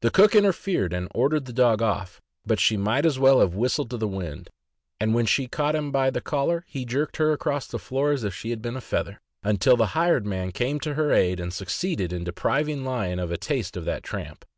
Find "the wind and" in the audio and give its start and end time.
3.98-5.12